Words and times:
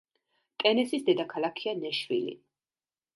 ტენესის 0.61 1.05
დედაქალაქია 1.09 1.75
ნეშვილი. 1.83 2.33